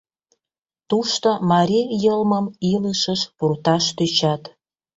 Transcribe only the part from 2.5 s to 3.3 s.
илышыш